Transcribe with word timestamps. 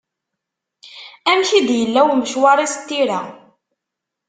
Amek 1.29 1.49
i 1.59 1.61
d-yella 1.67 2.01
umecwar-is 2.11 2.73
n 2.77 2.81
tira? 2.87 3.19